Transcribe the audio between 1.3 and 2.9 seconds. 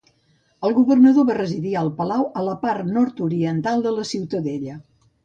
residir al palau a la part